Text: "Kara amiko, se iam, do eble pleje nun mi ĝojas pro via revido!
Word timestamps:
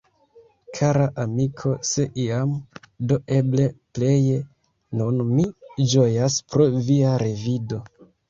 "Kara 0.75 1.01
amiko, 1.23 1.73
se 1.89 2.05
iam, 2.23 2.55
do 3.11 3.19
eble 3.35 3.67
pleje 3.97 4.39
nun 5.01 5.21
mi 5.35 5.47
ĝojas 5.95 6.39
pro 6.55 6.67
via 6.89 7.13
revido! 7.27 7.83